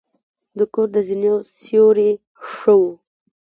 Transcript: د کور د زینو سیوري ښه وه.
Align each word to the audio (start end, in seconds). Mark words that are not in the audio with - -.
د 0.57 0.59
کور 0.73 0.87
د 0.95 0.97
زینو 1.07 1.35
سیوري 1.59 2.11
ښه 2.51 2.73
وه. 2.79 2.93